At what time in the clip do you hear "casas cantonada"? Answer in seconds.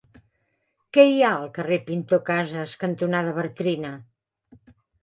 2.33-3.39